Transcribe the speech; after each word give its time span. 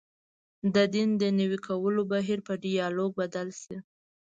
د 0.75 0.77
دین 0.93 1.09
د 1.21 1.23
نوي 1.39 1.59
کولو 1.67 2.01
بهیر 2.11 2.39
په 2.47 2.53
ډیالوګ 2.63 3.11
بدل 3.21 3.47
شي. 3.61 3.77